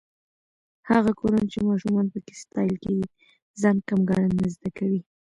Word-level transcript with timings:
هغه 0.89 1.11
کورونه 1.19 1.45
چې 1.51 1.59
ماشومان 1.69 2.05
پکې 2.13 2.33
ستايل 2.41 2.75
کېږي، 2.83 3.07
ځان 3.61 3.77
کم 3.87 3.99
ګڼل 4.09 4.31
نه 4.41 4.47
زده 4.53 4.69
کوي. 4.77 5.01